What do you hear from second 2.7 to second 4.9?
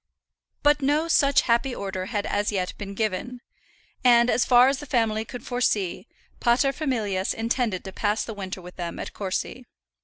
been given; and, as far as the